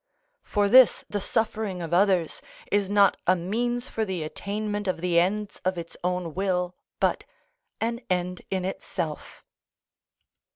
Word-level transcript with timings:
For 0.41 0.67
this 0.67 1.05
the 1.11 1.21
suffering 1.21 1.79
of 1.79 1.93
others 1.93 2.41
is 2.71 2.89
not 2.89 3.17
a 3.27 3.35
means 3.35 3.87
for 3.87 4.03
the 4.03 4.23
attainment 4.23 4.87
of 4.87 4.99
the 4.99 5.19
ends 5.19 5.61
of 5.63 5.77
its 5.77 5.95
own 6.03 6.33
will, 6.33 6.73
but 6.99 7.23
an 7.79 8.01
end 8.09 8.41
in 8.49 8.65
itself. 8.65 9.43